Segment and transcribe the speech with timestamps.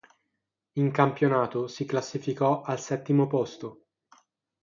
[0.77, 3.83] In campionato si classificò al settimo posto.